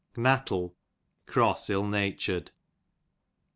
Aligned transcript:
I 0.01 0.19
Knattle, 0.21 0.73
cross 1.27 1.69
iU 1.69 1.87
natured. 1.87 2.49